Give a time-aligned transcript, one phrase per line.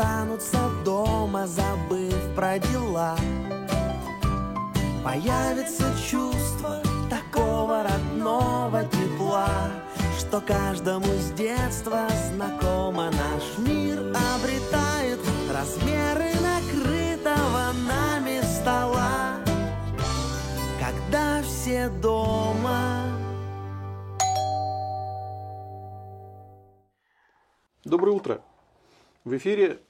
[0.00, 3.16] останутся дома, забыв про дела.
[5.04, 6.80] Появится чувство
[7.10, 9.50] такого родного тепла,
[10.18, 15.20] что каждому с детства знакомо наш мир обретает
[15.52, 19.36] размеры накрытого нами стола.
[20.80, 23.04] Когда все дома.
[27.84, 28.40] Доброе утро.
[29.24, 29.80] В эфире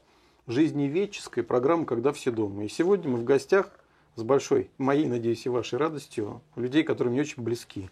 [0.50, 2.64] жизневедческая программа «Когда все дома».
[2.64, 3.70] И сегодня мы в гостях
[4.16, 7.90] с большой, моей, надеюсь, и вашей радостью, людей, которые мне очень близки.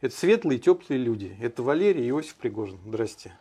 [0.00, 1.36] Это светлые, теплые люди.
[1.40, 2.78] Это Валерий и Иосиф Пригожин.
[2.86, 3.32] Здрасте.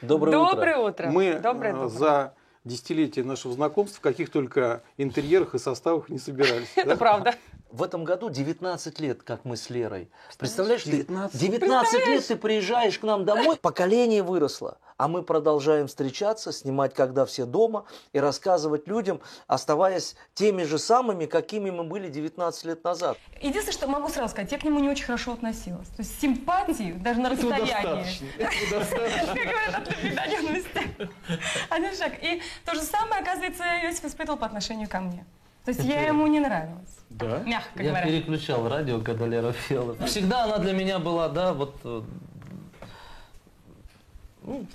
[0.00, 0.90] Доброе, Доброе утро.
[0.90, 1.10] утро.
[1.10, 1.88] Мы Доброе, доброе.
[1.88, 6.72] за десятилетие нашего знакомства в каких только интерьерах и составах не собирались.
[6.76, 6.96] Это да?
[6.96, 7.34] правда.
[7.70, 10.10] В этом году 19 лет, как мы с Лерой.
[10.38, 11.40] Представляешь, ты 19?
[11.40, 17.26] 19 лет ты приезжаешь к нам домой, поколение выросло, а мы продолжаем встречаться, снимать, когда
[17.26, 23.18] все дома, и рассказывать людям, оставаясь теми же самыми, какими мы были 19 лет назад.
[23.40, 25.88] Единственное, что могу сразу сказать, я к нему не очень хорошо относилась.
[25.88, 28.06] То есть симпатии даже на расстоянии.
[31.70, 32.12] Один шаг.
[32.22, 35.26] И то же самое, оказывается, Иосиф испытывал по отношению ко мне.
[35.64, 36.96] То есть я ему не нравилась.
[37.10, 37.42] Да?
[37.44, 38.06] Мягко Я говоря.
[38.06, 39.96] переключал радио, когда Лера пела.
[40.06, 41.74] Всегда она для меня была, да, вот...
[44.44, 44.66] ну,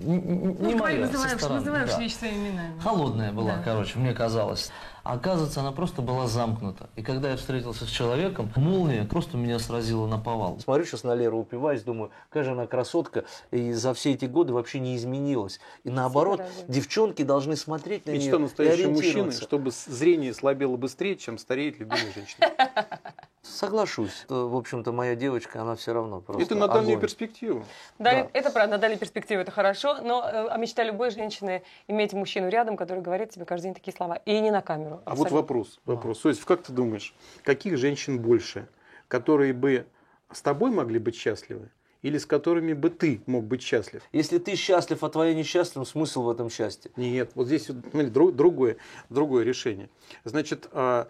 [0.00, 2.00] Ну, не говори, моя, со называешь, стороны, называешь да.
[2.00, 2.78] вещи своими именами.
[2.80, 3.62] Холодная была, Да.
[3.62, 4.70] короче, мне казалось.
[5.04, 6.88] А оказывается, она просто была замкнута.
[6.94, 10.60] И когда я встретился с человеком, молния просто меня сразила на повал.
[10.60, 14.52] Смотрю сейчас на Леру, упиваюсь, думаю, какая же она красотка, и за все эти годы
[14.52, 15.58] вообще не изменилась.
[15.82, 16.64] И наоборот, дорогой.
[16.68, 21.80] девчонки должны смотреть на Мечта нее и настоящего мужчины, чтобы зрение слабело быстрее, чем стареет
[21.80, 22.50] любимая женщина.
[23.62, 24.24] Соглашусь.
[24.28, 27.00] То, В общем-то, моя девочка, она все равно просто Это на дальнюю огонь.
[27.00, 27.64] перспективу.
[27.98, 28.30] Да, Да.
[28.32, 32.48] это правда, на дальней перспективе это хорошо, но э, а мечта любой женщины иметь мужчину
[32.48, 34.14] рядом, который говорит тебе каждый день такие слова.
[34.26, 35.02] И не на камеру.
[35.04, 35.36] А вот абсолютно.
[35.36, 36.24] вопрос, вопрос.
[36.24, 38.68] Иосиф, как ты думаешь, каких женщин больше,
[39.08, 39.86] которые бы
[40.30, 41.70] с тобой могли быть счастливы,
[42.02, 44.02] или с которыми бы ты мог быть счастлив?
[44.12, 46.92] Если ты счастлив, а твоя несчастлив, смысл в этом счастье?
[46.94, 48.76] Нет, вот здесь вот, смотри, дру- другое,
[49.10, 49.88] другое решение.
[50.24, 51.08] Значит, а,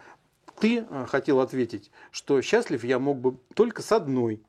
[0.58, 4.42] ты а, хотел ответить, что счастлив я мог бы только с одной,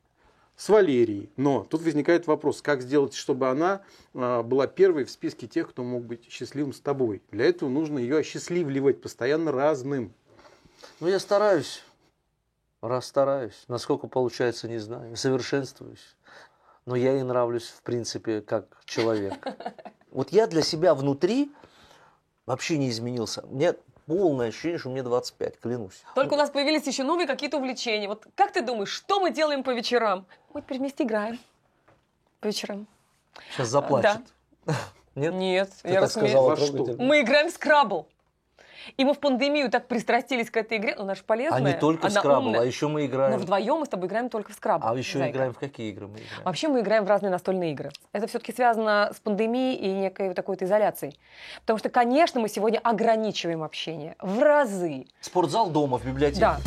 [0.56, 1.30] с Валерией.
[1.36, 3.82] Но тут возникает вопрос, как сделать, чтобы она
[4.14, 7.22] а, была первой в списке тех, кто мог быть счастливым с тобой.
[7.30, 10.14] Для этого нужно ее осчастливливать постоянно разным.
[11.00, 11.82] Ну, я стараюсь.
[12.80, 13.64] Раз стараюсь.
[13.68, 15.16] Насколько получается, не знаю.
[15.16, 16.16] Совершенствуюсь.
[16.86, 19.34] Но я ей нравлюсь, в принципе, как человек.
[20.10, 21.52] Вот я для себя внутри
[22.46, 23.44] вообще не изменился.
[23.48, 23.74] Меня
[24.06, 26.02] полное ощущение, что мне 25, клянусь.
[26.14, 28.08] Только у нас появились еще новые какие-то увлечения.
[28.08, 30.26] Вот как ты думаешь, что мы делаем по вечерам?
[30.52, 31.38] Мы теперь вместе играем.
[32.40, 32.86] По вечерам.
[33.50, 34.22] Сейчас заплачет.
[35.14, 35.34] Нет?
[35.34, 36.96] Нет, Ты я что?
[36.98, 38.08] Мы играем в скрабл.
[38.96, 41.58] И мы в пандемию так пристрастились к этой игре, она же полезная.
[41.58, 42.60] А не только в умная.
[42.60, 43.38] а еще мы Но играем.
[43.38, 44.86] вдвоем мы с тобой играем только в скрабл.
[44.86, 45.36] А еще зайка.
[45.36, 46.42] играем в какие игры мы играем?
[46.44, 47.90] Вообще мы играем в разные настольные игры.
[48.12, 51.18] Это все-таки связано с пандемией и некой вот такой вот изоляцией.
[51.60, 55.06] Потому что, конечно, мы сегодня ограничиваем общение в разы.
[55.20, 56.40] Спортзал дома, в библиотеке.
[56.40, 56.58] Да.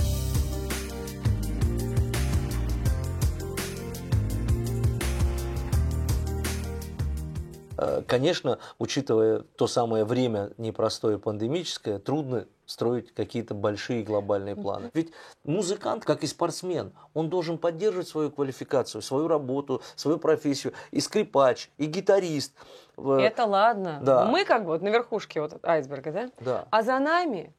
[8.07, 14.91] Конечно, учитывая то самое время непростое пандемическое, трудно строить какие-то большие глобальные планы.
[14.93, 15.11] Ведь
[15.43, 20.73] музыкант, как и спортсмен, он должен поддерживать свою квалификацию, свою работу, свою профессию.
[20.91, 22.53] И скрипач, и гитарист.
[22.97, 23.99] Э, Это ладно.
[24.03, 24.25] да.
[24.25, 26.31] Мы как бы вот на верхушке вот айсберга, да?
[26.39, 26.67] Да.
[26.69, 27.53] А за нами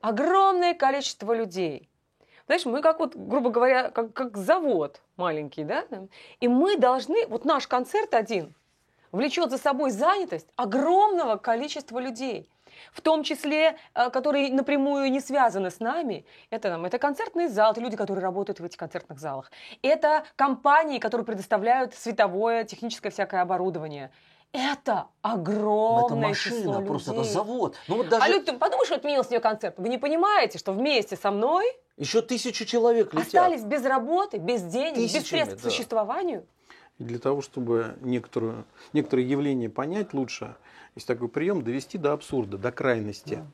[0.00, 1.88] огромное количество людей.
[2.46, 5.84] Знаешь, мы как вот, грубо говоря, как, как завод маленький, да?
[6.40, 8.54] И мы должны, вот наш концерт один
[9.16, 12.48] влечет за собой занятость огромного количества людей.
[12.92, 16.26] В том числе, э, которые напрямую не связаны с нами.
[16.50, 19.50] Это, там, это концертный зал, это люди, которые работают в этих концертных залах.
[19.82, 24.10] Это компании, которые предоставляют световое, техническое всякое оборудование.
[24.52, 27.32] Это огромное это число машина, просто это людей.
[27.32, 27.76] завод.
[27.88, 28.52] Ну вот даже А люди,
[28.84, 29.74] что отменил с нее концерт.
[29.78, 31.64] Вы не понимаете, что вместе со мной
[31.96, 33.26] еще тысячи человек летят.
[33.26, 35.70] остались без работы, без денег, без Тысячами, средств к да.
[35.70, 36.46] существованию.
[36.98, 40.56] И для того, чтобы некоторую, некоторые явления понять лучше,
[40.94, 43.44] есть такой прием довести до абсурда, до крайности.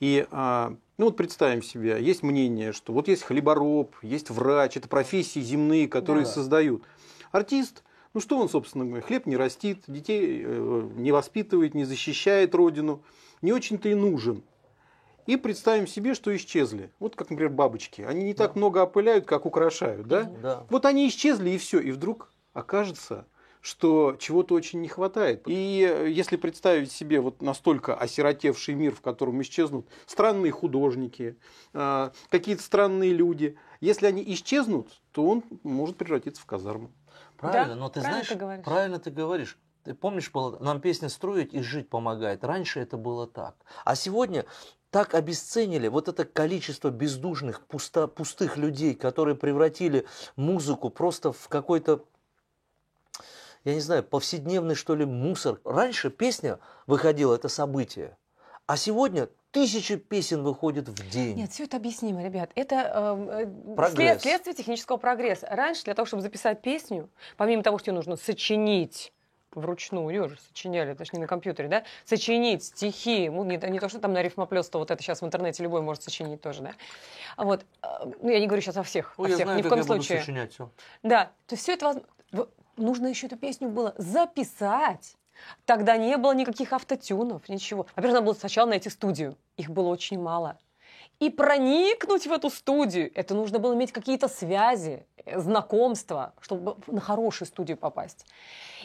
[0.00, 4.88] И а, ну вот представим себе, есть мнение, что вот есть хлебороб, есть врач, это
[4.88, 6.30] профессии земные, которые Да.
[6.30, 6.84] создают.
[7.32, 7.82] Артист,
[8.14, 13.02] ну что он, собственно говоря, хлеб не растит, детей э, не воспитывает, не защищает родину,
[13.42, 14.42] не очень-то и нужен.
[15.26, 16.90] И представим себе, что исчезли.
[16.98, 18.00] Вот как, например, бабочки.
[18.02, 20.22] Они не так много опыляют, как украшают, да?
[20.40, 20.64] Да.
[20.70, 21.80] Вот они исчезли и все.
[21.80, 23.26] И вдруг окажется,
[23.60, 25.42] что чего-то очень не хватает.
[25.46, 31.36] И э, если представить себе вот настолько осиротевший мир, в котором исчезнут странные художники,
[31.74, 36.92] э, какие-то странные люди, если они исчезнут, то он может превратиться в казарму.
[37.36, 38.64] Правильно, Да, но ты правильно знаешь, ты говоришь.
[38.64, 39.58] правильно ты говоришь.
[39.84, 42.42] Ты помнишь, было, нам песня строить и жить помогает.
[42.44, 43.54] Раньше это было так.
[43.84, 44.44] А сегодня
[44.90, 50.06] так обесценили вот это количество бездушных, пусто, пустых людей, которые превратили
[50.36, 52.04] музыку просто в какой-то,
[53.66, 55.60] я не знаю, повседневный, что ли, мусор.
[55.64, 58.16] Раньше песня выходила, это событие.
[58.66, 61.36] А сегодня тысячи песен выходит в день.
[61.36, 62.50] Нет, все это объяснимо, ребят.
[62.54, 64.22] Это э, э, Прогресс.
[64.22, 65.48] следствие технического прогресса.
[65.50, 69.12] Раньше для того, чтобы записать песню, помимо того, что ее нужно сочинить
[69.50, 73.80] вручную, ее же сочиняли, это ж не на компьютере, да, сочинить стихи, ну, не, не
[73.80, 76.72] то, что там на рифмоплёство, вот это сейчас в интернете любой может сочинить тоже, да.
[77.36, 77.86] А вот, э,
[78.22, 79.88] ну, я не говорю сейчас о всех, Ой, о всех, знаю, ни в коем я
[79.88, 80.20] буду случае.
[80.20, 80.70] сочинять всё.
[81.02, 82.08] Да, то есть все это возможно.
[82.76, 85.16] Нужно еще эту песню было записать.
[85.64, 87.86] Тогда не было никаких автотюнов, ничего.
[87.94, 89.36] Во-первых, надо было сначала найти студию.
[89.56, 90.58] Их было очень мало.
[91.18, 97.00] И проникнуть в эту студию, это нужно было иметь какие-то связи, э, знакомства, чтобы на
[97.00, 98.26] хорошую студию попасть.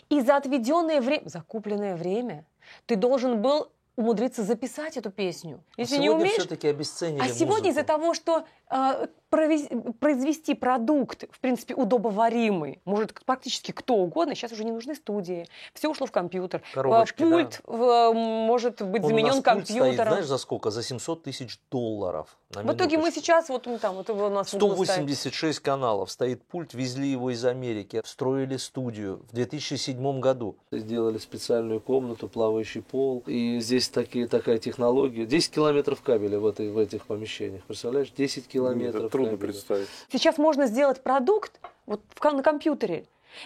[0.10, 2.46] И за отведенное время, закупленное время,
[2.86, 5.62] ты должен был умудриться записать эту песню.
[5.76, 11.74] Если не умеешь, все-таки обесценили а сегодня из-за того, что э, произвести продукт, в принципе,
[11.74, 16.62] удобоваримый, может практически кто угодно, сейчас уже не нужны студии, все ушло в компьютер.
[16.74, 19.94] Коробочки, Пульт э, может быть Он у нас заменен пульт компьютером.
[19.94, 20.70] стоит, знаешь, за сколько?
[20.70, 22.38] За 700 тысяч долларов.
[22.54, 23.22] на в итоге мы минуточку.
[23.22, 24.98] сейчас, вот ну, там, вот у нас в углу стоит.
[24.98, 30.58] 186 каналов, стоит пульт, везли его из Америки, строили студию в 2007 году.
[30.72, 35.26] Сделали специальную комнату, плавающий пол, и здесь такие, такая технология.
[35.26, 38.12] 10 километров кабеля в, этой, в этих помещениях, представляешь?
[38.12, 39.88] 10 километров Это трудно представить.
[40.12, 43.06] Сейчас можно сделать продукт вот в, на компьютере.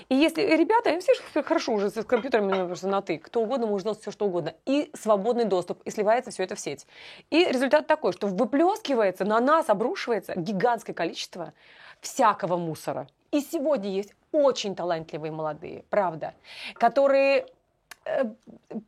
[0.10, 3.42] И если ребята, они все же хорошо уже с компьютерами ну, просто на ты, кто
[3.42, 4.56] угодно может сделать все, что угодно.
[4.66, 6.88] И свободный доступ, и сливается все это в сеть.
[7.30, 11.54] И результат такой, что выплескивается, на нас обрушивается гигантское количество
[12.01, 13.07] всякого мусора.
[13.31, 16.33] И сегодня есть очень талантливые молодые, правда,
[16.75, 17.45] которые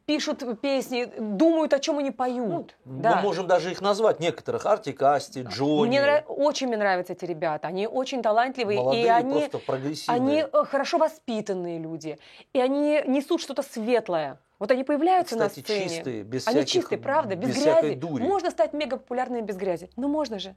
[0.06, 2.76] пишут песни, думают, о чем они поют.
[2.86, 3.16] да.
[3.18, 5.88] Мы можем даже их назвать, некоторых, Артик Асти, Джонни.
[5.90, 7.68] Мне нрав- очень мне нравятся эти ребята.
[7.68, 10.16] Они очень талантливые, Молодые, и они, просто прогрессивные.
[10.16, 12.18] они э, хорошо воспитанные люди.
[12.54, 14.40] И они несут что-то светлое.
[14.60, 15.90] Вот они появляются Кстати, на сцене.
[15.90, 17.96] чистые, без они всяких- чистые, правда, без, без грязи.
[17.96, 18.24] дури.
[18.24, 19.90] Можно стать мега популярным без грязи.
[19.96, 20.56] Ну, можно же.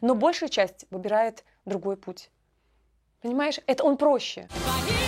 [0.00, 2.30] Но большая часть выбирает другой путь.
[3.22, 3.58] Понимаешь?
[3.66, 4.48] Это он проще.
[4.50, 5.07] Твои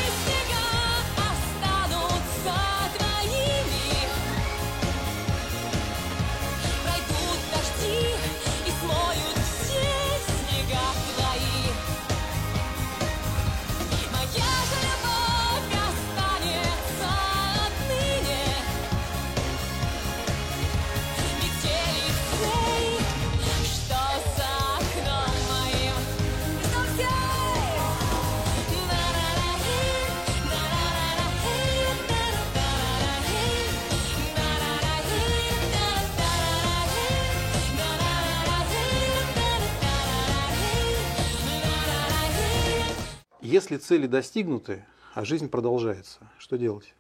[43.51, 46.95] Если цели достигнуты, а жизнь продолжается, что делать?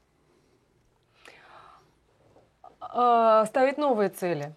[2.81, 4.53] А, ставить новые цели,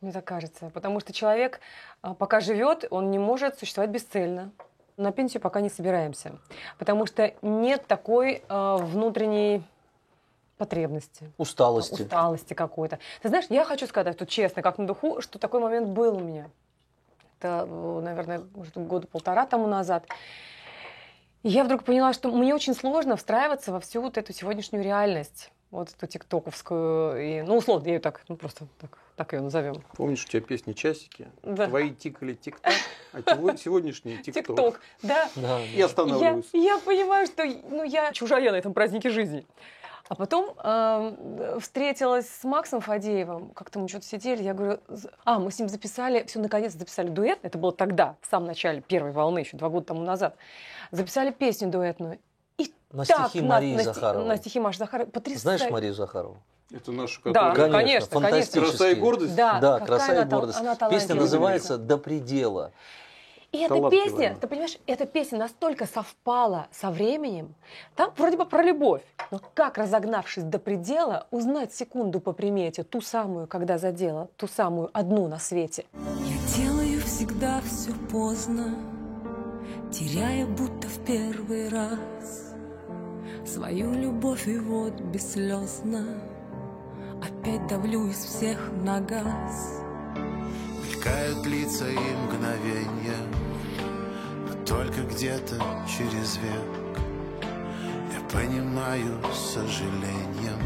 [0.00, 0.70] мне так кажется.
[0.72, 1.58] Потому что человек,
[2.00, 4.52] а, пока живет, он не может существовать бесцельно.
[4.96, 6.38] На пенсию пока не собираемся.
[6.78, 9.64] Потому что нет такой а, внутренней
[10.58, 11.32] потребности.
[11.38, 12.02] Усталости.
[12.02, 13.00] усталости какой-то.
[13.20, 16.20] Ты знаешь, я хочу сказать тут честно, как на духу, что такой момент был у
[16.20, 16.48] меня.
[17.40, 20.06] Это, наверное, может, года полтора тому назад.
[21.42, 25.50] И я вдруг поняла, что мне очень сложно встраиваться во всю вот эту сегодняшнюю реальность.
[25.70, 27.22] Вот эту тиктоковскую.
[27.24, 29.82] И, ну, условно, я ее так, ну, просто так, так ее назовем.
[29.96, 31.28] Помнишь, у тебя песни часики?
[31.42, 31.68] Да.
[31.68, 32.74] Твои тикали тик-так,
[33.12, 33.22] а
[33.56, 34.46] сегодняшний тикток.
[34.46, 35.30] Тикток, да.
[35.36, 35.62] Да.
[35.62, 36.48] И Я, останавливаюсь.
[36.52, 39.46] я понимаю, что ну, я чужая на этом празднике жизни.
[40.10, 44.80] А потом эм, встретилась с Максом Фадеевым, как-то мы что-то сидели, я говорю,
[45.24, 48.80] а, мы с ним записали, все, наконец записали дуэт, это было тогда, в самом начале
[48.80, 50.34] первой волны, еще два года тому назад,
[50.90, 52.18] записали песню дуэтную.
[52.58, 54.26] И На так стихи нас- Марии на, стихи- Захаровой.
[54.26, 55.42] на стихи Маши Захаровой, потрясающе.
[55.58, 56.42] Знаешь Марию Захарову?
[56.74, 58.20] Это нашу Да, которую- конечно, конечно.
[58.20, 58.58] фантастически.
[58.78, 59.36] Краса и гордость?
[59.36, 60.58] Да, Да, краса и она гордость.
[60.58, 61.20] она Песня талантливая.
[61.20, 62.72] называется «До предела».
[63.52, 67.54] И эта песня, ты понимаешь, эта песня настолько совпала со временем.
[67.96, 69.02] Там вроде бы про любовь,
[69.32, 74.90] но как, разогнавшись до предела, узнать секунду по примете, ту самую, когда задела, ту самую
[74.92, 75.84] одну на свете.
[75.94, 78.76] Я делаю всегда все поздно,
[79.90, 82.54] теряя будто в первый раз.
[83.44, 86.04] свою любовь и вот бесслезно
[87.20, 89.82] опять давлю из всех на газ.
[90.84, 93.29] Мелькают лица и мгновенья Но
[94.70, 97.00] только где-то через век
[98.12, 100.60] Я понимаю с сожалением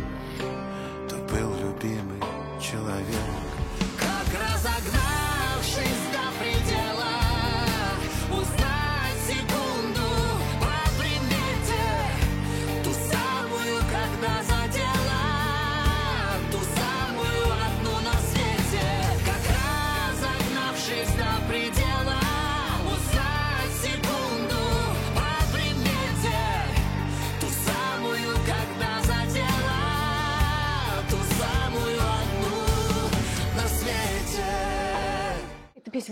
[1.09, 2.21] То был любимый
[2.61, 3.44] человек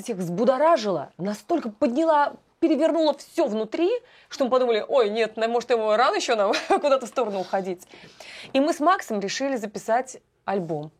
[0.02, 3.90] всех взбудоражила, настолько подняла, перевернула все внутри,
[4.28, 7.86] что мы подумали, ой, нет, может, ему рано еще нам куда-то в сторону уходить.
[8.52, 10.90] И мы с Максом решили записать альбом.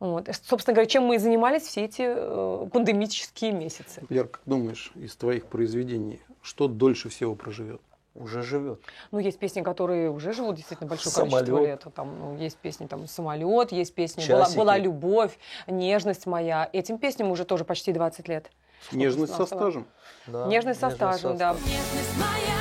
[0.00, 0.28] Вот.
[0.44, 4.04] Собственно говоря, чем мы и занимались все эти э, пандемические месяцы.
[4.08, 7.80] Лер, как думаешь, из твоих произведений, что дольше всего проживет?
[8.14, 8.80] Уже живет.
[9.10, 11.68] Ну, есть песни, которые уже живут действительно большое количество «Самолет».
[11.68, 11.94] лет.
[11.94, 14.48] Там, ну, есть песни там «Самолет», есть песни была.
[14.56, 16.68] «Была любовь», «Нежность моя».
[16.72, 18.50] Этим песням уже тоже почти 20 лет.
[18.92, 19.86] Нежность со стажем.
[20.26, 21.52] Да, Нежность со нежность стажем, да.
[21.52, 22.57] Нежность моя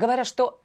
[0.00, 0.62] Говорят, что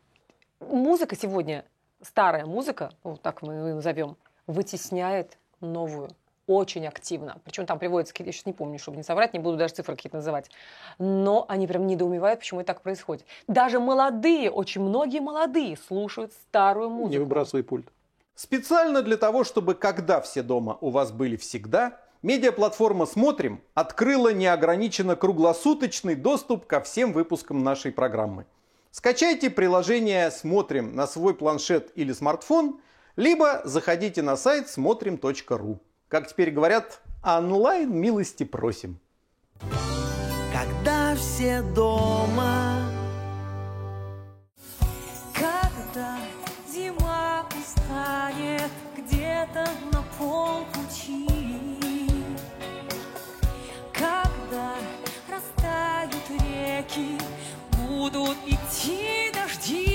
[0.62, 1.66] музыка сегодня,
[2.02, 4.16] старая музыка, вот так мы ее назовем,
[4.48, 6.12] вытесняет новую
[6.48, 7.42] очень активно.
[7.44, 9.98] Причем там приводится, какие-то- я сейчас не помню, чтобы не соврать, не буду даже цифры
[9.98, 10.50] какие-то называть.
[11.00, 13.26] Но они прям недоумевают, почему это так происходит.
[13.46, 17.20] Даже молодые, очень многие молодые слушают старую Не музыку.
[17.20, 17.88] выбрасывай пульт.
[18.36, 25.18] Специально для того, чтобы когда все дома у вас были всегда, медиаплатформа «Смотрим» открыла неограниченно
[25.18, 28.46] круглосуточный доступ ко всем выпускам нашей программы.
[28.98, 32.80] Скачайте приложение «Смотрим» на свой планшет или смартфон,
[33.18, 35.82] либо заходите на сайт смотрим.ру.
[36.08, 39.02] Как теперь говорят, онлайн милости просим.
[40.54, 42.90] Когда все дома
[45.34, 46.18] Когда
[46.66, 51.28] зима устанет где-то на полпути,
[53.92, 54.76] Когда
[55.28, 57.20] растают реки,
[57.96, 59.95] будут идти дожди,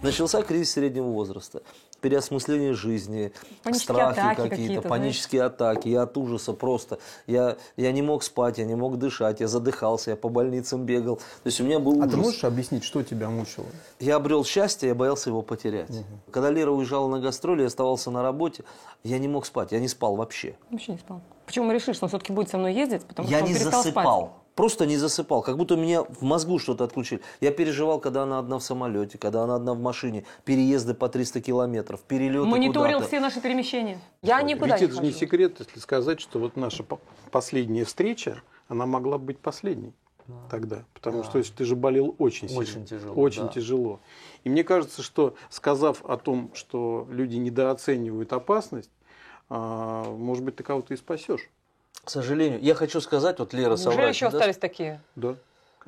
[0.00, 1.62] Начался кризис среднего возраста,
[2.00, 3.32] переосмысление жизни,
[3.64, 5.88] Панические страхи атаки какие-то, какие-то, панические атаки.
[5.88, 6.98] Я от ужаса просто.
[7.26, 11.16] Я, я не мог спать, я не мог дышать, я задыхался, я по больницам бегал.
[11.16, 12.10] То есть у меня был А ужас.
[12.10, 13.66] ты можешь объяснить, что тебя мучило?
[13.98, 15.90] Я обрел счастье, я боялся его потерять.
[16.30, 18.64] Когда Лера уезжала на гастроли, я оставался на работе,
[19.02, 20.54] я не мог спать, я не спал вообще.
[20.70, 21.20] Вообще не спал.
[21.46, 23.04] Почему мы решили, что он все-таки будет со мной ездить?
[23.06, 24.20] Потому я что он не перестал засыпал.
[24.26, 24.32] спать.
[24.58, 27.20] Просто не засыпал, как будто меня в мозгу что-то отключили.
[27.40, 31.40] Я переживал, когда она одна в самолете, когда она одна в машине, переезды по 300
[31.42, 33.06] километров, перелеты Мониторил куда-то.
[33.06, 34.00] все наши перемещения.
[34.20, 35.20] Я никуда Ведь не это же не хожу.
[35.20, 36.98] секрет, если сказать, что вот наша по-
[37.30, 39.92] последняя встреча, она могла быть последней
[40.50, 40.82] тогда.
[40.92, 42.60] Потому что если ты же болел очень сильно.
[42.60, 43.48] Очень тяжело, Очень да.
[43.50, 44.00] тяжело.
[44.42, 48.90] И мне кажется, что сказав о том, что люди недооценивают опасность,
[49.50, 51.48] а, может быть, ты кого-то и спасешь.
[52.08, 54.40] К сожалению, я хочу сказать, вот Лера Неужели соврать еще не даст.
[54.40, 55.02] остались такие?
[55.14, 55.34] Да,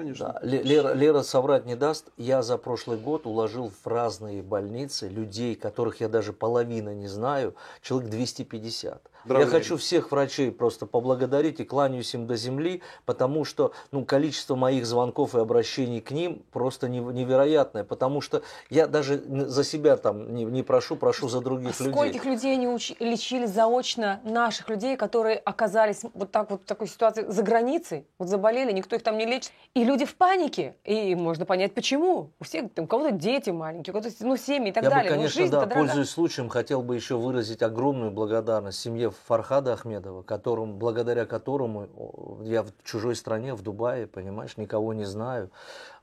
[0.00, 0.26] конечно.
[0.32, 2.06] Да, Ле- Лера, Лера соврать не даст.
[2.16, 7.54] Я за прошлый год уложил в разные больницы людей, которых я даже половина не знаю,
[7.82, 9.02] человек 250.
[9.26, 9.44] Здравия.
[9.44, 14.54] Я хочу всех врачей просто поблагодарить и кланяюсь им до земли, потому что ну, количество
[14.56, 18.40] моих звонков и обращений к ним просто нев- невероятное, потому что
[18.70, 21.92] я даже за себя там не, не прошу, прошу за других людей.
[21.92, 26.88] Скольких людей они уч- лечили заочно наших людей, которые оказались вот так вот в такой
[26.88, 29.52] ситуации за границей, вот заболели, никто их там не лечит.
[29.74, 30.76] И люди в панике.
[30.84, 32.30] И можно понять, почему.
[32.40, 35.10] У всех, там, у кого-то дети маленькие, у кого-то ну, семьи и так Я далее.
[35.10, 35.86] бы, Ну, конечно, жизнь-то да, дорога.
[35.86, 42.62] пользуясь случаем, хотел бы еще выразить огромную благодарность семье Фархада Ахмедова, которым, благодаря которому я
[42.62, 45.50] в чужой стране, в Дубае, понимаешь, никого не знаю.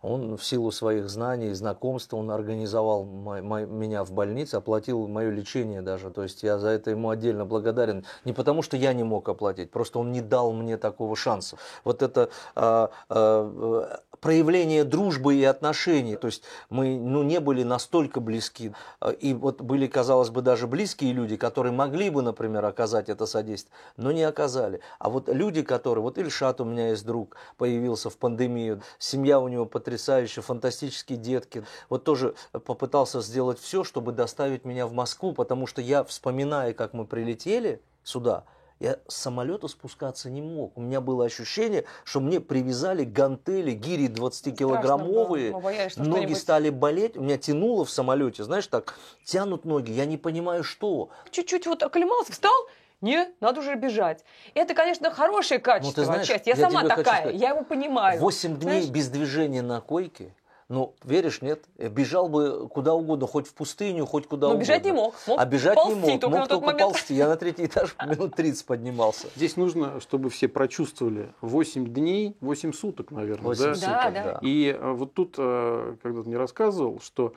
[0.02, 6.10] Он в силу своих знаний знакомств, он организовал меня в больнице, оплатил мое лечение даже.
[6.10, 8.06] То есть я за это ему отдельно благодарен.
[8.26, 11.58] Не потому, что я не мог оплатить, просто он не дал мне такого шанса.
[11.84, 16.18] Вот это а, э, проявление дружбы и отношений.
[16.18, 18.74] То есть мы ну, не были настолько близки.
[19.00, 23.26] А, И вот были, казалось бы, даже близкие люди, которые могли бы, например, оказать это
[23.26, 24.82] содействие, но не оказали.
[25.00, 26.04] А вот люди, которые...
[26.04, 28.82] Вот Ильшат у меня есть друг, появился в пандемию.
[29.00, 31.64] Семья у него потрясающая, фантастические детки.
[31.88, 36.92] Вот тоже попытался сделать все, чтобы доставить меня в Москву, потому что я, вспоминая, как
[36.92, 38.44] мы прилетели сюда,
[38.80, 40.78] я с самолета спускаться не мог.
[40.78, 45.50] У меня было ощущение, что мне привязали гантели, гири 20-килограммовые.
[45.50, 45.60] Страшно было.
[45.62, 47.18] Боялись, Ноги стали болеть.
[47.18, 48.44] У меня тянуло в самолете.
[48.44, 49.92] Знаешь, так тянут ноги.
[49.92, 51.10] Я не понимаю, что.
[51.32, 52.54] Чуть-чуть вот оклемался, встал,
[53.02, 54.24] не, надо уже бежать.
[54.56, 56.50] Это, конечно, хорошее качество, Ну, ты знаешь, отчасти.
[56.50, 58.20] Я, я сама такая, сказать, я его понимаю.
[58.20, 58.90] Восемь дней Знаешь?
[58.90, 60.34] без движения на койке.
[60.70, 61.64] Ну, веришь, нет?
[61.78, 64.64] Э, Бежал бы куда угодно, хоть в пустыню, хоть куда Но угодно.
[64.64, 65.16] бежать не мог.
[65.26, 66.10] Мог а бежать ползти не мог.
[66.22, 66.82] только мог на тот только момент.
[66.92, 67.14] ползти.
[67.16, 69.28] Я на третий этаж минут 30 поднимался.
[69.38, 73.46] Здесь нужно, чтобы все прочувствовали 8 дней, 8 суток, наверное.
[73.46, 73.76] Восемь да?
[73.76, 74.24] суток, Да, да.
[74.34, 74.40] да.
[74.42, 77.34] И э, вот тут, э, когда ты мне рассказывал, что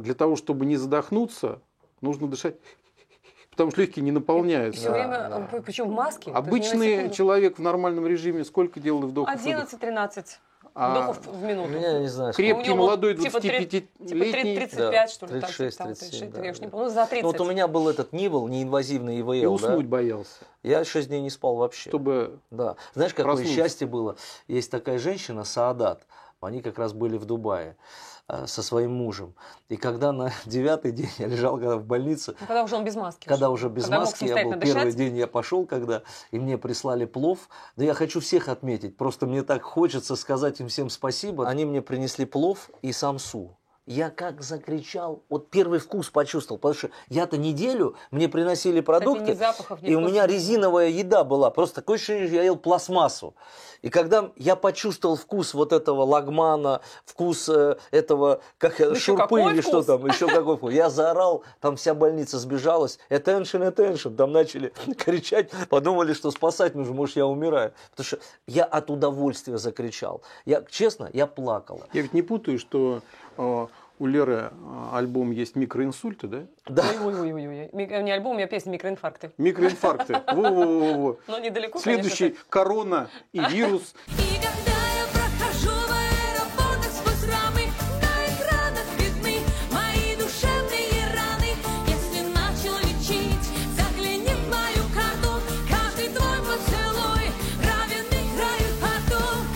[0.00, 1.60] для того, чтобы не задохнуться,
[2.00, 2.56] нужно дышать,
[3.56, 4.80] потому что легкие не наполняются.
[4.80, 5.48] Все Да, время, да.
[5.56, 6.30] э, причем в маске.
[6.30, 9.34] то есть ни на Обычный человек в нормальном режиме сколько делает вдохов?
[9.42, 9.72] выдохов?
[9.80, 10.38] 11-13
[10.74, 11.68] А вдохов в минуту.
[11.68, 13.88] У меня, не знаю, Крепкий, молодой, типа три- 25-летний.
[14.32, 16.68] 35, Да, что ли, так, 36, там, 37, 36, да, я не да.
[16.68, 17.22] помню, ну, за 30.
[17.22, 19.50] Ну, вот у меня был этот НИВЛ, неинвазивный и ИВЛ, да?
[19.50, 21.88] уснуть боялся, Я 6 дней не спал вообще.
[21.88, 22.76] чтобы Да.
[22.94, 23.54] Знаешь, какое Проснуться.
[23.54, 24.16] счастье было?
[24.48, 26.02] Есть такая женщина, Саадат.
[26.42, 27.76] Они как раз были в Дубае
[28.28, 29.34] со своим мужем.
[29.68, 32.96] И когда на девятый день я лежал когда в больнице, Ну, когда уже он без
[32.96, 33.28] маски.
[33.28, 37.04] когда уже без Когда маски, я был первый день, я пошел, когда и мне прислали
[37.04, 37.48] плов.
[37.76, 41.48] Да я хочу всех отметить, просто мне так хочется сказать им всем спасибо.
[41.48, 43.56] Они мне принесли плов и самсу.
[43.86, 49.34] Я как закричал, вот первый вкус почувствовал, потому что я-то неделю, мне приносили продукты, ни
[49.34, 50.12] запахов, ни и у вкусов.
[50.12, 53.36] меня резиновая еда была, просто такое ощущение, что я ел пластмассу.
[53.82, 59.40] И когда я почувствовал вкус вот этого лагмана, вкус э, этого, как Ну, еще шурпы
[59.42, 60.72] или что там, еще какой вкус.
[60.72, 66.94] Я заорал, там вся больница сбежалась, attention, attention, там начали кричать, подумали, что спасать нужно,
[66.94, 67.72] может, я умираю.
[67.92, 68.18] Потому что
[68.48, 70.22] я от удовольствия закричал.
[70.44, 71.84] Я, честно, я плакал.
[71.92, 73.02] Я ведь не путаю, что
[73.98, 76.46] у Леры э, альбом есть микроинсульты, да?
[76.68, 76.84] Да.
[77.02, 77.70] Ой-ой-ой.
[77.72, 79.32] Не альбом, у меня песня «Микроинфаркты».
[79.38, 80.22] Микроинфаркты.
[80.32, 81.18] Во-во-во-во.
[81.28, 82.44] Но недалеко, Следующий конечно.
[82.50, 83.94] корона и вирус.
[84.08, 87.62] И когда я прохожу в аэропортах сквозь рамы,
[88.02, 89.38] на экранах видны
[89.72, 91.50] мои душевные раны.
[91.88, 97.30] Если начал лечить, загляни в мою карту, каждый твой поцелуй
[97.64, 99.46] равен играю потом.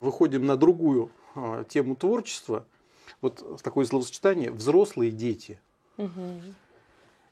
[0.00, 2.64] Выходим на другую э, тему творчества.
[3.20, 5.58] Вот такое словосочетание «взрослые дети».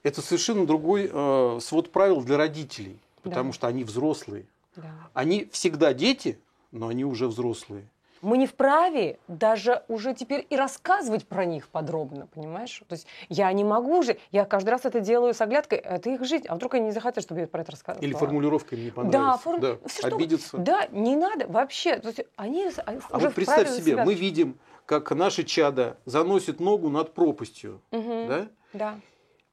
[0.02, 3.54] Это совершенно другой э, свод правил для родителей, потому Да.
[3.54, 4.46] что они взрослые.
[4.76, 4.84] Да.
[5.14, 6.38] Они всегда дети,
[6.70, 7.86] но они уже взрослые.
[8.22, 12.82] Мы не вправе даже уже теперь и рассказывать про них подробно, понимаешь?
[12.88, 16.24] То есть я не могу же, я каждый раз это делаю с оглядкой, это их
[16.24, 18.04] жизнь, а вдруг они не захотят, чтобы я про это рассказывала?
[18.06, 19.38] Или формулировка им не Да, понравится.
[19.42, 19.60] форм...
[19.60, 20.56] Да, всё, что- обидятся.
[20.58, 21.98] Да, не надо вообще.
[21.98, 25.98] То есть они они А уже вот представь себе, себя- мы видим, как наше чадо
[26.04, 27.82] заносит ногу над пропастью.
[27.90, 28.28] Мгм.
[28.28, 28.48] Да?
[28.72, 29.00] Да.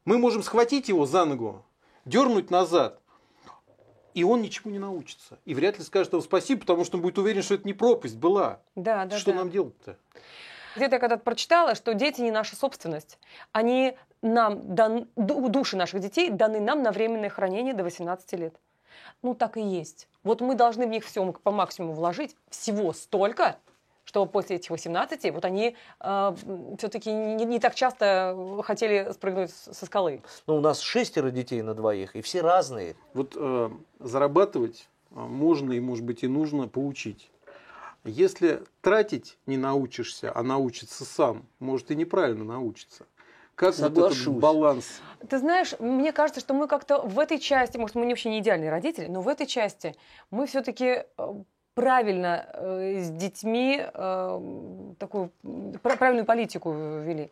[0.06, 1.66] Мы можем схватить его за ногу,
[2.06, 3.00] дернуть назад,
[4.14, 5.40] и он ничему не научится.
[5.46, 8.18] И вряд ли скажет вам спасибо, потому что он будет уверен, что это не пропасть
[8.18, 8.60] была.
[8.76, 9.38] Да, да, что да.
[9.40, 9.98] нам делать-то?
[10.76, 13.20] Где-то я когда-то прочитала, что дети не наша собственность.
[13.52, 18.56] Они нам, дан, ду- души наших детей даны нам на временное хранение до 18 лет.
[19.22, 20.08] Ну, так и есть.
[20.24, 23.58] Вот мы должны в них все по максимуму вложить, всего столько,
[24.14, 30.22] что после этих 18 вот они все-таки не, не так часто хотели спрыгнуть со скалы.
[30.46, 32.96] Ну, у нас шестеро детей на двоих, и все разные.
[33.16, 37.32] Вот э, зарабатывать э, можно и, может быть, и нужно поучить.
[38.04, 43.08] Если тратить не научишься, а научиться сам, может и неправильно научиться.
[43.56, 44.42] Как вот этот Соглашусь.
[44.42, 44.86] баланс?
[45.28, 48.70] Ты знаешь, мне кажется, что мы как-то в этой части, может, мы вообще не идеальные
[48.70, 49.96] родители, но в этой части
[50.30, 51.06] мы все-таки
[51.76, 55.32] правильно э, с детьми э, такую
[55.82, 57.32] правильную политику вели.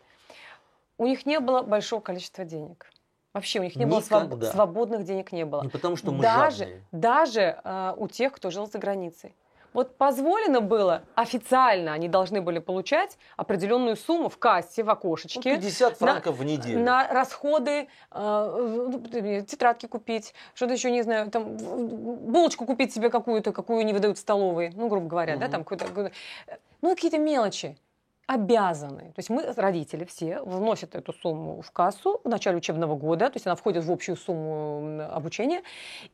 [0.97, 2.89] У них не было большого количества денег.
[3.33, 4.51] Вообще у них не было своб- Никогда.
[4.51, 5.61] свободных денег не было.
[5.63, 6.81] Не потому, что мы даже, жадные.
[6.91, 9.33] даже э, у тех, кто жил за границей.
[9.73, 15.41] Вот позволено было, официально они должны были получать определенную сумму в кассе, в Ну, окошечке.
[15.55, 16.79] 50 на- франков в неделю.
[16.83, 19.01] На расходы, э, ну,
[19.43, 24.21] тетрадки купить, что-то еще, не знаю, там, булочку купить себе какую-то, какую не выдают в
[24.21, 25.51] столовой, ну, грубо говоря, да, Мгм.
[25.51, 26.11] там какую-то, какую-то-
[26.81, 27.77] ну, какие-то мелочи
[28.31, 29.11] обязаны.
[29.11, 33.35] То есть мы, родители все, вносят эту сумму в кассу в начале учебного года, то
[33.35, 35.63] есть она входит в общую сумму обучения,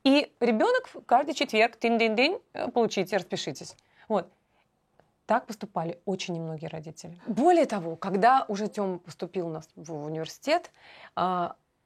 [0.03, 3.75] и ребенок каждый четверг, тынь-дынь-дынь, э, получите, распишитесь.
[4.07, 4.27] Вот.
[5.27, 7.19] Так поступали очень немногие родители.
[7.27, 10.71] Более того, когда уже Тём поступил у нас в университет,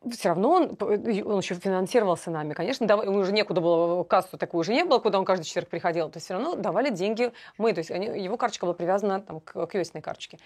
[0.09, 2.53] все равно он, он еще финансировался нами.
[2.53, 5.69] Конечно, дав- ему уже некуда было, кассу такую уже не было, куда он каждый четверг
[5.69, 6.09] приходил.
[6.09, 7.73] То есть все равно давали деньги мы.
[7.73, 10.39] То есть они- его карточка была привязана там, к, к Йосиной карточке.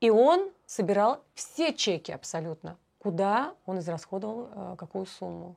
[0.00, 5.56] И он собирал все чеки абсолютно, куда он израсходовал э, какую сумму.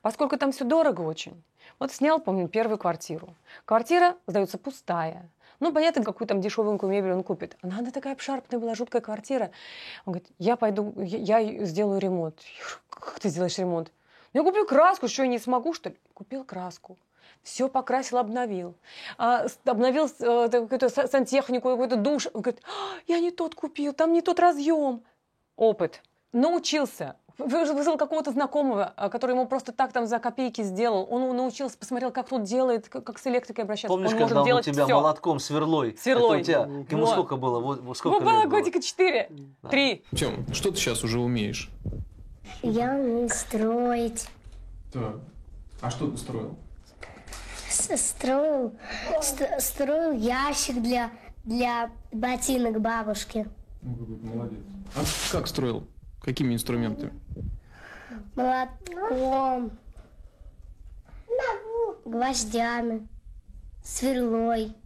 [0.00, 1.42] Поскольку там все дорого очень.
[1.78, 3.34] Вот снял, помню, первую квартиру.
[3.64, 5.28] Квартира сдается пустая.
[5.62, 7.56] Ну, понятно, какую там дешевенькую мебель он купит.
[7.62, 9.52] Она, она такая обшарпанная была, жуткая квартира.
[10.04, 12.40] Он говорит, я пойду, я, я сделаю ремонт.
[12.90, 13.92] Как ты сделаешь ремонт?
[14.32, 15.96] «Ну, Я куплю краску, что я не смогу, что ли?
[16.14, 16.98] Купил краску.
[17.44, 18.74] Все покрасил, обновил.
[19.18, 22.26] А, обновил так, какую-то са- сантехнику, какой-то душ.
[22.32, 25.04] Он говорит, «А, я не тот купил, там не тот разъем.
[25.54, 26.02] Опыт.
[26.32, 27.14] Научился.
[27.38, 31.06] Вы- Вызвал какого-то знакомого, а, который ему просто так там за копейки сделал.
[31.10, 33.88] Он научился, посмотрел, как тут делает, как, с электрикой обращаться.
[33.88, 34.94] Помнишь, он когда может он у тебя всё.
[34.96, 35.96] молотком, сверлой?
[35.98, 36.40] Сверлой.
[36.40, 37.12] Это у тебя, ему Вот.
[37.12, 37.58] сколько было?
[37.60, 39.28] Вот, сколько Ну, было годика четыре,
[39.62, 39.68] Да.
[39.70, 40.04] три.
[40.14, 41.70] Тем, что ты сейчас уже умеешь?
[42.62, 44.28] Я умею строить.
[44.92, 45.16] Так.
[45.80, 46.54] А что ты строил?
[47.68, 48.72] С- Строил,
[49.22, 51.10] ст- строил ящик для,
[51.44, 53.46] для ботинок бабушки.
[53.80, 54.58] Ну, какой молодец.
[54.94, 55.00] А
[55.32, 55.84] как строил?
[56.22, 57.12] Какими инструментами?
[58.34, 59.72] Молотком.
[62.04, 63.08] Гвоздями.
[63.84, 64.76] Сверлой.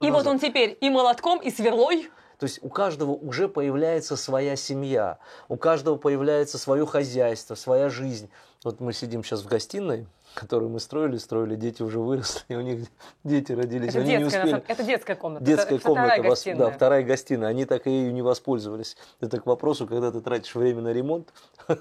[0.00, 2.10] И вот он теперь и молотком, и сверлой.
[2.38, 8.28] То есть у каждого уже появляется своя семья, у каждого появляется свое хозяйство, своя жизнь.
[8.64, 12.60] Вот мы сидим сейчас в гостиной, которую мы строили, строили, дети уже выросли, и у
[12.60, 12.86] них
[13.24, 14.64] дети родились, Это они не детская, на успели.
[14.68, 15.44] это детская комната.
[15.44, 16.58] Детская это, комната, вторая вос- гостиная.
[16.58, 17.48] да, вторая гостиная.
[17.50, 18.96] Они так и ею не воспользовались.
[19.20, 21.32] Это к вопросу, когда ты тратишь время на ремонт.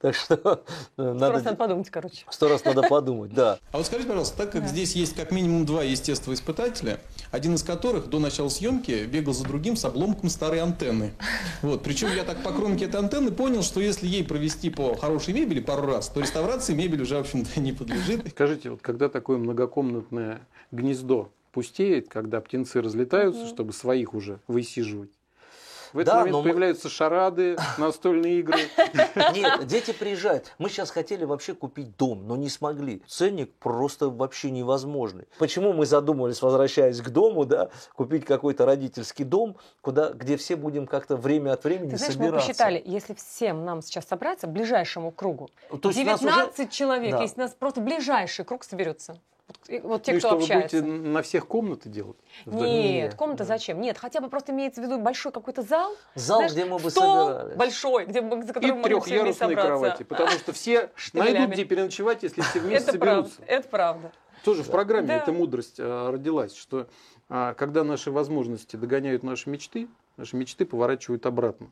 [0.00, 0.46] Так что э,
[0.96, 2.24] Сто раз надо надо подумать, короче.
[2.30, 3.58] сто раз надо подумать, да.
[3.72, 7.00] А вот скажите, пожалуйста, так как здесь есть как минимум два естествоиспытателя,
[7.32, 11.12] один из которых до начала съемки бегал за другим с обломком старой антенны.
[11.62, 11.82] Вот.
[11.82, 15.60] Причем я так по кромке этой антенны понял, что если ей провести по хорошей мебели
[15.60, 17.95] пару раз, то реставрации мебель уже, в общем-то, не подлежит.
[18.30, 20.40] Скажите, вот когда такое многокомнатное
[20.72, 25.10] гнездо пустеет, когда птенцы разлетаются, чтобы своих уже высиживать,
[25.96, 28.58] в этот Да, момент но мы- появляются шарады, настольные игры.
[29.34, 30.52] Нет, дети приезжают.
[30.58, 33.02] Мы сейчас хотели вообще купить дом, но не смогли.
[33.08, 35.26] Ценник просто вообще невозможный.
[35.38, 40.86] Почему мы задумывались, возвращаясь к дому, да, купить какой-то родительский дом, куда, где все будем
[40.86, 42.46] как-то время от времени Ты знаешь, мы собираться.
[42.48, 45.48] посчитали, если всем нам сейчас собраться, ближайшему кругу,
[45.82, 47.22] То есть нас уже- 19 человек, Да.
[47.22, 49.18] если у нас просто ближайший круг соберется.
[49.48, 50.82] Вот, и- вот те, Ну и кто что, вы общается.
[50.82, 52.16] будете на всех комнаты делать?
[52.46, 53.80] Нет, Нет, комната зачем?
[53.80, 55.94] Нет, хотя бы просто имеется в виду большой какой-то зал.
[56.16, 57.56] Зал, знаешь, где мы бы стол собирались.
[57.56, 59.66] большой, где мы, за И которым мы могли все вместе трехъярусные собраться.
[59.68, 63.40] кровати, потому что все найдут, где переночевать, если все вместе соберутся.
[63.46, 64.12] это правда.
[64.44, 65.16] Тоже в программе Да.
[65.18, 66.88] эта мудрость а, родилась, что
[67.28, 71.70] а, когда наши возможности догоняют наши мечты, наши мечты поворачивают обратно.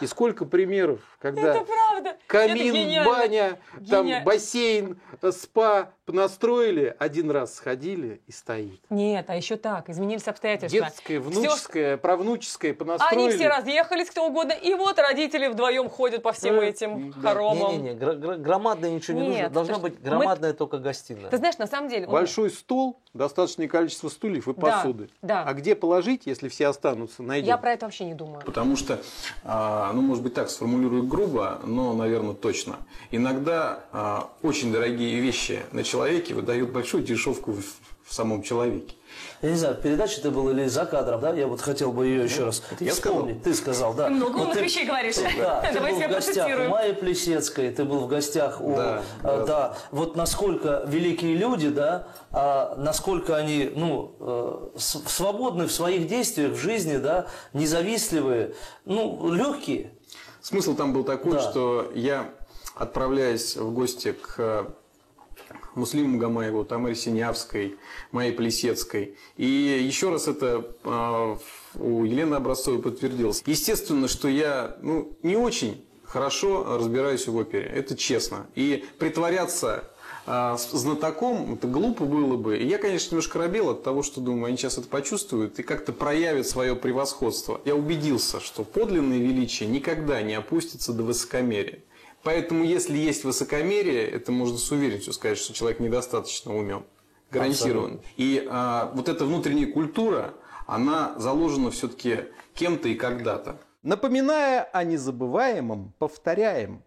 [0.00, 1.64] И сколько примеров, когда
[2.00, 3.10] Это камин, гениально.
[3.10, 3.58] баня,
[3.88, 4.24] там Гениально.
[4.24, 8.80] бассейн, э, спа настроили, один раз сходили и стоит.
[8.90, 10.80] Нет, а еще так, изменились обстоятельства.
[10.80, 13.26] Детское, внуческое, правнуческое понастроили.
[13.28, 17.20] Они все разъехались кто угодно, и вот родители вдвоем ходят по всем Да, этим да.
[17.30, 17.72] хоромам.
[17.72, 17.94] Не-не-не,
[18.38, 19.50] громадное ничего не нужно.
[19.50, 21.30] Должна быть громадная только гостиная.
[21.30, 22.06] Ты знаешь, на самом деле...
[22.06, 25.10] он- Большой стол, достаточное количество стульев и Да, посуды.
[25.22, 25.44] да.
[25.46, 27.46] А где положить, если все останутся, найдем.
[27.48, 28.42] Я про это вообще не думаю.
[28.44, 29.00] Потому что,
[29.44, 32.76] а, ну, может быть, так сформулирую грубо, но одно, наверное, точно.
[33.10, 37.62] Иногда а, очень дорогие вещи на человеке выдают большую дешевку в,
[38.04, 38.94] в самом человеке.
[39.42, 41.34] Я не знаю, передача это была или за кадром, да?
[41.34, 43.42] Я вот хотел бы ее еще раз я вспомнить.
[43.42, 44.06] Ты сказал, да.
[44.06, 45.16] Ты много Вот умных ты- вещей говоришь.
[45.36, 46.68] Да, ты Давай был в гостях у.
[46.68, 48.76] Майи Плесецкой, ты был в гостях у...
[48.76, 49.46] Да, э, да.
[49.46, 49.76] да.
[49.90, 56.60] Вот насколько великие люди, да, а насколько они, ну, э, свободны в своих действиях в
[56.60, 59.92] жизни, да, независтливые, ну, легкие.
[60.42, 61.50] Смысл там был такой, Да.
[61.50, 62.32] что я,
[62.74, 64.64] отправляясь в гости к э,
[65.74, 67.76] Муслиму Гамаеву, Тамаре Синявской,
[68.10, 71.36] Майе Плесецкой, и еще раз это э,
[71.78, 73.42] у Елены Образцовой подтвердилось.
[73.46, 78.46] Естественно, что я ну, не очень хорошо разбираюсь в опере, это честно.
[78.56, 79.84] И притворяться
[80.32, 82.56] а, знатоком, это глупо было бы.
[82.56, 85.92] И я, конечно, немножко робел от того, что думаю, они сейчас это почувствуют и как-то
[85.92, 87.60] проявят свое превосходство.
[87.64, 91.80] Я убедился, что подлинное величие никогда не опустится до высокомерия.
[92.22, 96.84] Поэтому, если есть высокомерие, это можно с уверенностью сказать, что человек недостаточно умен.
[97.32, 97.98] Гарантированно.
[98.16, 100.34] И а, вот эта внутренняя культура,
[100.68, 103.58] она заложена все-таки кем-то и когда-то.
[103.82, 106.84] Напоминая о незабываемом, повторяем.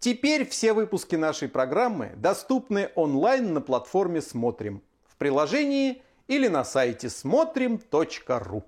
[0.00, 7.10] Теперь все выпуски нашей программы доступны онлайн на платформе «Смотрим» в приложении или на сайте
[7.10, 8.64] смотрим.ру.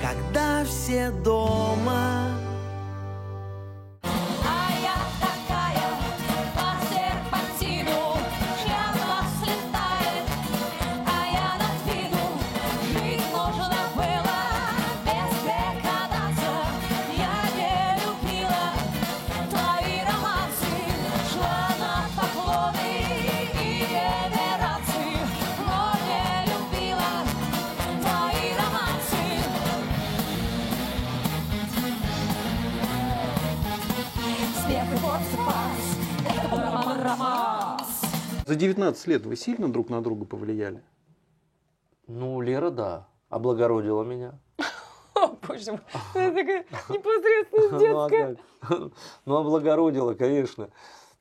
[0.00, 2.25] Когда все дома
[38.46, 40.80] За 19 лет вы сильно друг на друга повлияли?
[42.06, 44.38] Ну, Лера, да, облагородила меня.
[45.16, 45.80] О, боже мой,
[46.14, 48.36] это такая непосредственность Ну, а детская.
[49.24, 50.70] Ну, облагородила, конечно.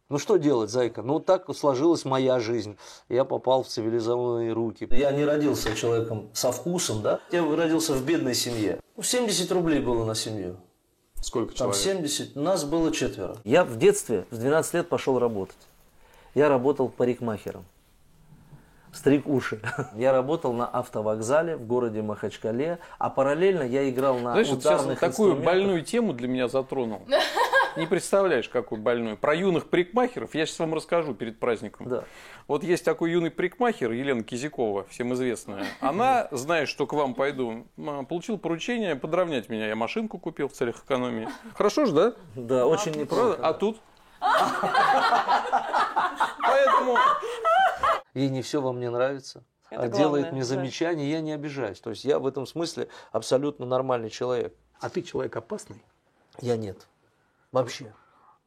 [0.07, 1.01] Ну, что делать, зайка?
[1.01, 2.77] Ну, так сложилась моя жизнь.
[3.09, 4.87] Я попал в цивилизованные руки.
[4.91, 7.21] Я не родился человеком со вкусом, да?
[7.31, 8.79] Я родился в бедной семье.
[8.95, 10.57] Ну, 70 рублей было на семью.
[11.21, 12.05] Сколько Там человек?
[12.05, 13.37] 70, нас было четверо.
[13.43, 15.57] Я в детстве, в 12 лет пошел работать.
[16.35, 17.65] Я работал парикмахером.
[18.91, 19.59] Стриг уши.
[19.95, 24.81] Я работал на автовокзале в городе Махачкале, а параллельно я играл на Знаешь, вот сейчас
[24.81, 27.01] ударных такую больную тему для меня затронул.
[27.75, 29.17] Не представляешь, какую больную.
[29.17, 31.89] Про юных парикмахеров я сейчас вам расскажу перед праздником.
[31.89, 32.03] Да.
[32.47, 35.65] Вот есть такой юный парикмахер, Елена Кизякова, всем известная.
[35.81, 39.67] Она, зная, что к вам пойду, м, получила поручение подровнять меня.
[39.67, 41.27] Я машинку купил в целях экономии.
[41.53, 42.13] Хорошо же, да?
[42.35, 42.99] Да, очень Правда?
[43.01, 43.39] неплохо.
[43.41, 43.81] А тут?
[46.55, 46.97] Поэтому
[48.13, 49.43] Ей не все во мне нравится.
[49.69, 50.47] Это а главное, делает мне да.
[50.47, 51.79] замечания, я не обижаюсь.
[51.79, 54.55] То есть я в этом смысле абсолютно нормальный человек.
[54.79, 55.83] А ты человек опасный,
[56.39, 56.87] Я нет.
[57.51, 57.93] Вообще.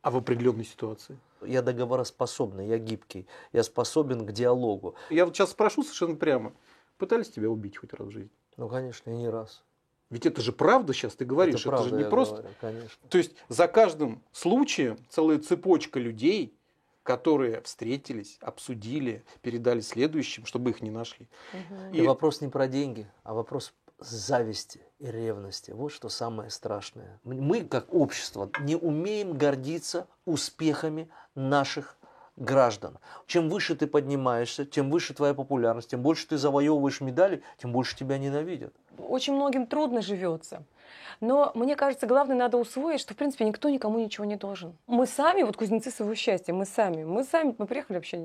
[0.02, 1.18] а в определенной ситуации.
[1.42, 4.94] Я договороспособный, я гибкий, я способен к диалогу.
[5.10, 6.52] Я вот сейчас спрошу совершенно прямо.
[6.96, 8.30] Пытались тебя убить хоть раз в жизни?
[8.56, 9.62] Ну, конечно, и не раз.
[10.10, 12.36] Ведь это же правда сейчас, ты говоришь, это, правда, же не я просто.
[12.36, 13.08] говорю, конечно.
[13.08, 16.57] То есть за каждым случаем целая цепочка людей,
[17.08, 21.26] которые встретились, обсудили, передали следующим, чтобы их не нашли.
[21.90, 25.70] И вопрос не про деньги, а вопрос зависти и ревности.
[25.70, 27.18] Вот что самое страшное.
[27.24, 31.96] Мы, как общество, не умеем гордиться успехами наших
[32.38, 32.98] граждан.
[33.26, 37.96] Чем выше ты поднимаешься, тем выше твоя популярность, тем больше ты завоевываешь медали, тем больше
[37.96, 38.72] тебя ненавидят.
[38.98, 40.62] Очень многим трудно живется.
[41.20, 44.72] Но мне кажется, главное надо усвоить, что в принципе никто никому ничего не должен.
[44.86, 47.02] Мы сами, вот кузнецы своего счастья, мы сами.
[47.02, 48.18] Мы сами, мы приехали вообще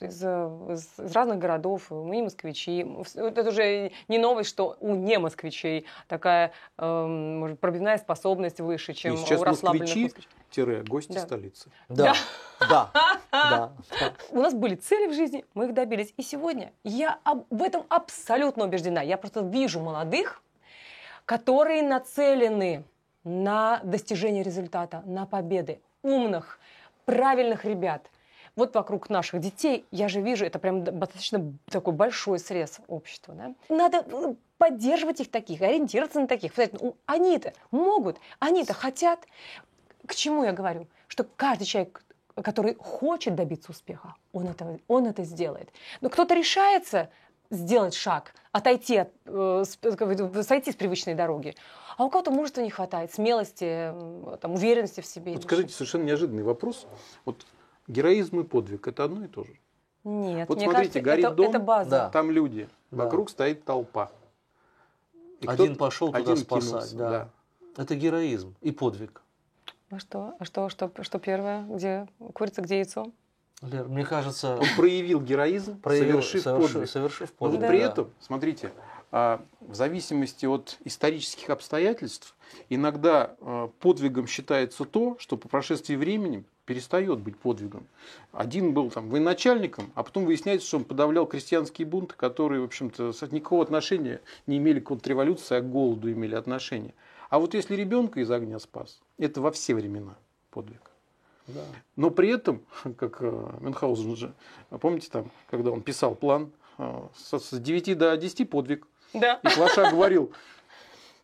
[0.00, 2.86] из, из- из разных городов, мы не москвичи.
[3.14, 9.14] Это уже не новость, что у не москвичей такая эм, может, пробивная способность выше, чем
[9.14, 10.28] И сейчас у расслабленных москвичи, москвичей.
[10.50, 11.20] Тире, гости Да.
[11.20, 11.70] столицы.
[11.88, 12.14] Да,
[12.60, 12.90] да,
[13.32, 13.72] да.
[14.30, 16.12] У нас были цели в жизни, мы их добились.
[16.16, 19.00] И сегодня я об- в этом абсолютно убеждена.
[19.02, 20.42] Я просто вижу молодых,
[21.24, 22.84] которые нацелены
[23.24, 25.80] на достижение результата, на победы.
[26.02, 26.58] Умных,
[27.04, 28.10] правильных ребят.
[28.56, 33.34] Вот вокруг наших детей, я же вижу, это прям достаточно такой большой срез общества.
[33.34, 33.54] да.
[33.74, 36.52] Надо э, поддерживать их таких, ориентироваться на таких.
[36.80, 39.20] «Ну, Они-то могут, они-то хотят.
[40.10, 40.88] К чему я говорю?
[41.06, 42.02] Что каждый человек,
[42.34, 45.68] который хочет добиться успеха, он это, он это сделает.
[46.00, 47.10] Но кто-то решается
[47.48, 49.62] сделать шаг, отойти, от, э,
[50.42, 51.54] сойти с привычной дороги.
[51.96, 53.94] А у кого-то мужества не хватает, смелости,
[54.40, 55.34] там, уверенности в себе.
[55.34, 56.88] Вот скажите, совершенно неожиданный вопрос.
[57.24, 57.46] Вот
[57.86, 59.52] героизм и подвиг– это одно и то же?
[60.02, 61.90] Нет, Вот мне смотрите, кажется, горит это, дом, это база.
[61.90, 62.10] Да.
[62.10, 63.04] там люди, Да.
[63.04, 64.10] вокруг стоит толпа.
[65.40, 67.28] И Один кто-то- пошел туда один спасать, кинулся, да.
[67.76, 69.22] Это героизм и подвиг.
[69.90, 70.34] А что?
[70.38, 71.64] А что, что, что первое?
[71.68, 73.10] Где курица, где яйцо?
[73.62, 76.90] Лер, мне кажется, Он проявил героизм, проявил- совершив соверши- подвиг.
[76.90, 77.84] совершив Но подвиг, при да.
[77.86, 78.72] этом, смотрите,
[79.12, 82.34] а, в зависимости от исторических обстоятельств,
[82.70, 87.86] иногда а, подвигом считается то, что по прошествии времени перестает быть подвигом.
[88.32, 93.12] Один был там военачальником, а потом выясняется, что он подавлял крестьянские бунты, которые, в общем-то,
[93.12, 96.94] с- никакого отношения не имели к контрреволюции, а к голоду имели отношение.
[97.30, 100.18] А вот если ребенка из огня спас, это во все времена
[100.50, 100.90] подвиг.
[101.46, 101.62] Да.
[101.96, 102.62] Но при этом,
[102.96, 104.34] как э, Мюнхгаузен же,
[104.68, 109.40] помните там, когда он писал план, э, с с 9 до 10 подвиг, Да.
[109.44, 110.32] и Клаша говорил,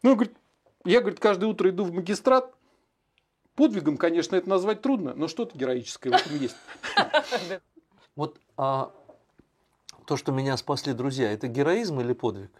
[0.02, 0.36] ну, говорит,
[0.84, 2.54] я, говорит, каждое утро иду в магистрат,
[3.56, 6.56] подвигом, конечно, это назвать трудно, но что-то героическое в этом есть.
[8.14, 8.94] Вот а,
[10.06, 12.50] то, что меня спасли друзья, это героизм или подвиг?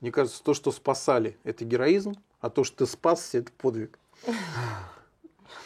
[0.00, 3.98] Мне кажется, то, что спасали, это героизм, а то, что ты спасся, это подвиг.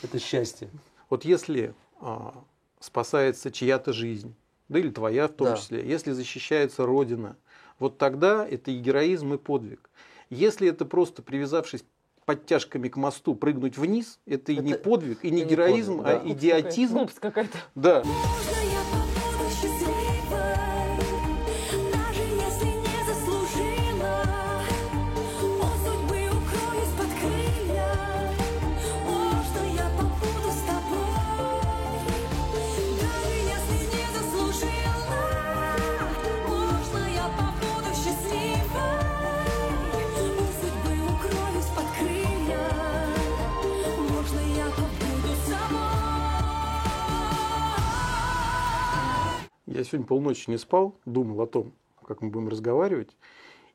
[0.03, 0.71] Это счастье.
[1.09, 2.35] Вот если а,
[2.81, 4.35] спасается чья-то жизнь,
[4.69, 5.57] да или твоя в том Да.
[5.57, 7.37] числе, если защищается Родина,
[7.79, 9.89] вот тогда это и героизм, и подвиг.
[10.31, 11.85] Если это просто привязавшись
[12.25, 15.99] подтяжками к мосту прыгнуть вниз, это и не Это- подвиг, и не это не героизм,
[15.99, 16.33] подвиг, а да.
[16.33, 16.95] идиотизм.
[16.95, 17.59] Глупость какая-то.
[17.75, 18.03] Да.
[49.85, 51.75] Я сегодня полночи не спал, думал о том,
[52.07, 53.11] как мы будем разговаривать,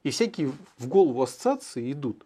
[0.02, 2.26] и всякие в голову ассоциации идут.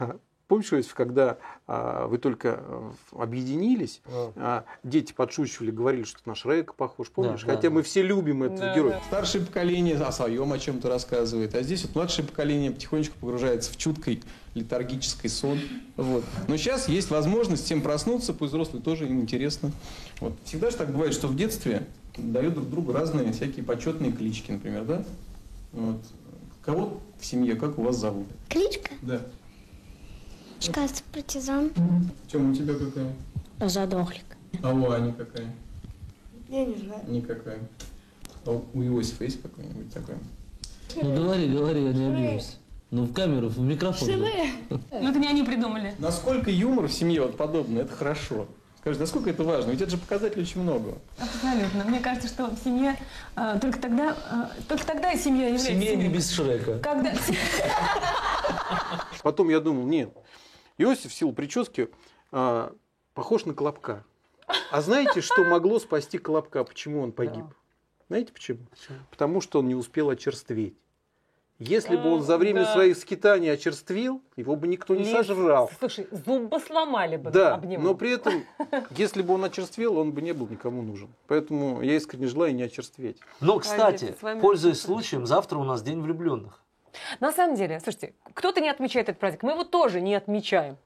[0.00, 1.38] А, Помнишь, когда
[1.68, 4.02] а, вы только а, объединились,
[4.34, 7.42] а, дети подшучивали, говорили, что на Шрека похож, помнишь?
[7.44, 7.70] да, Хотя да.
[7.70, 8.92] мы все любим этого Да, героя.
[8.94, 9.02] да.
[9.06, 13.76] Старшее поколение о своем о чем-то рассказывает, а здесь вот младшее поколение потихонечку погружается в
[13.76, 15.60] чуткий летаргический сон.
[15.96, 16.24] Вот.
[16.48, 19.70] Но сейчас есть возможность всем проснуться, пусть взрослые тоже им интересно.
[20.18, 20.32] Вот.
[20.42, 24.84] Всегда же так бывает, что в детстве дают друг другу разные всякие почетные клички, например,
[24.84, 25.04] да?
[25.72, 26.00] Вот.
[26.62, 28.26] Кого в семье, как у вас зовут?
[28.48, 28.90] Кличка?
[29.02, 29.20] Да.
[30.72, 31.70] Кажется, партизан.
[32.30, 33.12] Чем у тебя какая?
[33.68, 34.24] Задохлик.
[34.62, 35.52] А у Ани какая?
[36.48, 37.02] Я не знаю.
[37.08, 37.60] Никакая.
[38.44, 40.16] А у Иосифа есть какой-нибудь такой?
[40.96, 42.56] Ну говори, говори, я не обижусь.
[42.90, 44.08] Ну в камеру, в микрофон.
[44.70, 45.94] Ну, это не они придумали.
[45.98, 48.48] Насколько юмор в семье вот подобный, это хорошо.
[48.80, 49.70] Скажи, насколько это важно?
[49.70, 50.98] Ведь это же показатель очень многого.
[51.18, 51.84] Абсолютно.
[51.84, 52.96] Мне кажется, что в семье
[53.36, 56.78] э, только тогда, э, только тогда семья является Семья не без Шрека.
[56.78, 57.12] Когда
[59.22, 60.10] Потом я думал, нет,
[60.78, 61.90] Иосиф в силу прически
[62.32, 62.72] а,
[63.12, 64.02] похож на Колобка.
[64.70, 66.64] А знаете, что могло спасти Колобка?
[66.64, 67.44] Почему он погиб?
[68.08, 68.60] Знаете почему?
[69.10, 70.74] Потому что он не успел очерстветь.
[71.60, 72.72] Если бы он за время да.
[72.72, 75.70] своих скитаний очерствел, его бы никто не Лис- сожрал.
[75.78, 77.82] Слушай, зубы сломали бы Да, об него.
[77.82, 78.44] но при этом,
[78.96, 81.10] если бы он очерствел, он бы не был никому нужен.
[81.28, 83.18] Поэтому я искренне желаю не очерстветь.
[83.40, 86.62] Но, кстати, Конечно, с вами пользуясь случаем, завтра у нас День влюбленных.
[87.20, 90.78] На самом деле, слушайте, кто-то не отмечает этот праздник, мы его тоже не отмечаем.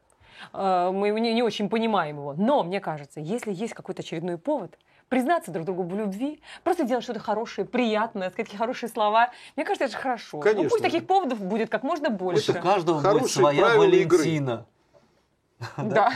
[0.52, 2.34] Э, Мы не очень понимаем его.
[2.37, 4.76] Но, мне кажется, если есть какой-то очередной повод,
[5.08, 9.64] признаться друг другу в любви, просто делать что-то хорошее, приятное, сказать какие хорошие слова, мне
[9.64, 10.38] кажется, это же хорошо.
[10.38, 10.68] Ну, Конечно.
[10.70, 12.52] пусть таких поводов будет как можно больше.
[12.52, 14.18] У каждого будет Хорошие своя правила игры.
[14.18, 14.66] Валентина.
[15.78, 16.12] Да.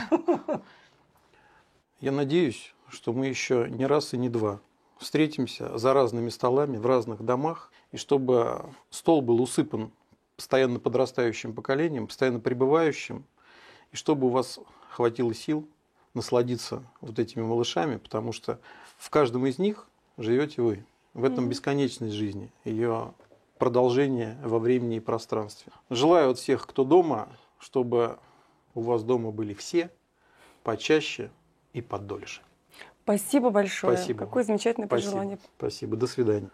[2.01, 4.59] Я надеюсь, что мы еще не раз и не два
[4.99, 9.91] встретимся за разными столами в разных домах, и чтобы стол был усыпан
[10.35, 13.25] постоянно подрастающим поколением, постоянно пребывающим,
[13.91, 15.67] и чтобы у вас хватило сил
[16.13, 18.59] насладиться вот этими малышами, потому что
[18.97, 20.85] в каждом из них живете вы.
[21.13, 23.13] В этом бесконечность жизни, ее
[23.57, 25.71] продолжение во времени и пространстве.
[25.89, 28.19] Желаю от всех, кто дома, чтобы
[28.73, 29.91] у вас дома были все,
[30.63, 31.31] почаще
[31.73, 32.41] и подольше.
[33.03, 33.97] Спасибо большое.
[33.97, 34.19] Спасибо.
[34.19, 35.11] Какое замечательное Спасибо.
[35.11, 35.39] пожелание.
[35.57, 35.97] Спасибо.
[35.97, 36.49] До свидания.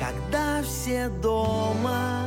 [0.00, 2.25] Когда все дома